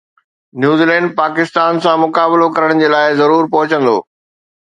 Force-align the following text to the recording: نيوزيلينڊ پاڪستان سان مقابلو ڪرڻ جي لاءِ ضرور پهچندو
نيوزيلينڊ 0.61 1.11
پاڪستان 1.19 1.81
سان 1.83 2.01
مقابلو 2.05 2.47
ڪرڻ 2.55 2.81
جي 2.83 2.87
لاءِ 2.95 3.13
ضرور 3.21 3.53
پهچندو 3.55 3.95